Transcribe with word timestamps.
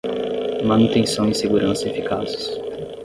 Manutenção 0.65 1.29
e 1.29 1.35
segurança 1.35 1.87
eficazes 1.87 2.59